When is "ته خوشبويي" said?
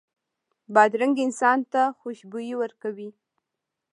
1.71-2.53